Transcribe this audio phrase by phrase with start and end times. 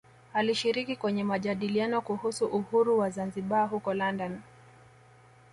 [0.33, 4.41] Alishiriki kwenye majadiliano kuhusu uhuru wa Zanzibar huko London